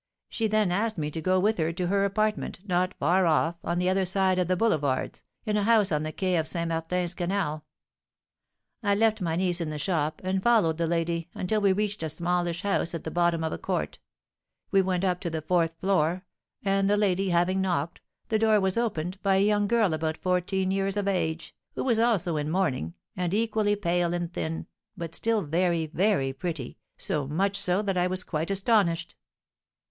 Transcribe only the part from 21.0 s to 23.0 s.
age, who was also in mourning,